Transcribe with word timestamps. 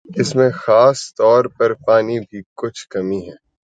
اس 0.15 0.29
میں 0.35 0.49
خاص 0.55 0.99
طور 1.15 1.45
پر 1.57 1.73
پانی 1.85 2.17
پر 2.19 2.25
بھی 2.27 2.41
کچھ 2.55 2.81
کمی 2.89 3.21
ہے 3.27 3.35